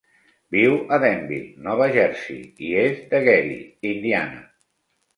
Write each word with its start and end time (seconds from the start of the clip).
Viu 0.53 0.71
a 0.97 0.97
Denville, 1.03 1.51
Nova 1.69 1.91
Jersey, 1.97 2.41
i 2.71 2.75
és 2.87 2.99
de 3.15 3.23
Gary, 3.31 3.57
Indiana. 3.95 4.47